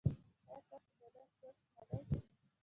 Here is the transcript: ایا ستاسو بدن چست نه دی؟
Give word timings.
ایا 0.03 0.55
ستاسو 0.65 0.91
بدن 1.01 1.27
چست 1.37 1.61
نه 1.75 1.81
دی؟ 2.09 2.17